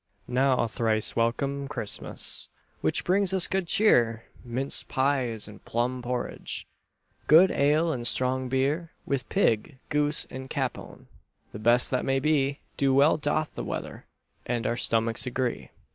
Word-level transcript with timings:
Now 0.27 0.65
thrice 0.65 1.15
welcome, 1.15 1.67
Christmas, 1.67 2.49
Which 2.81 3.03
brings 3.03 3.35
us 3.35 3.45
good 3.45 3.67
cheer, 3.67 4.23
Minced 4.43 4.87
pies 4.87 5.47
and 5.47 5.63
plum 5.63 6.01
porridge, 6.01 6.65
Good 7.27 7.51
ale 7.51 7.91
and 7.91 8.07
strong 8.07 8.49
beer; 8.49 8.89
With 9.05 9.29
pig, 9.29 9.77
goose, 9.89 10.25
and 10.31 10.49
capon, 10.49 11.05
The 11.51 11.59
best 11.59 11.91
that 11.91 12.03
may 12.03 12.19
be, 12.19 12.61
So 12.79 12.91
well 12.93 13.17
doth 13.17 13.53
the 13.53 13.63
weather 13.63 14.07
And 14.47 14.65
our 14.65 14.75
stomachs 14.75 15.27
agree. 15.27 15.69